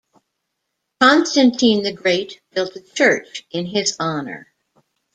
Constantine 0.99 1.83
the 1.83 1.93
Great 1.93 2.41
built 2.55 2.75
a 2.75 2.81
church 2.81 3.45
in 3.51 3.67
his 3.67 3.95
honour. 3.99 4.51